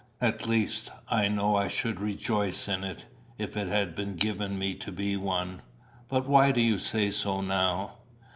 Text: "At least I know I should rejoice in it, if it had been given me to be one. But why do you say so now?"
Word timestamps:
"At 0.19 0.47
least 0.47 0.89
I 1.09 1.27
know 1.27 1.55
I 1.55 1.67
should 1.67 1.99
rejoice 1.99 2.67
in 2.67 2.83
it, 2.83 3.05
if 3.37 3.55
it 3.55 3.67
had 3.67 3.93
been 3.93 4.15
given 4.15 4.57
me 4.57 4.73
to 4.73 4.91
be 4.91 5.15
one. 5.15 5.61
But 6.09 6.27
why 6.27 6.51
do 6.51 6.59
you 6.59 6.79
say 6.79 7.11
so 7.11 7.39
now?" 7.41 7.97